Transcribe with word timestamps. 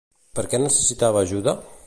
Per 0.39 0.45
què 0.53 0.61
necessitava 0.63 1.25
ajuda? 1.27 1.59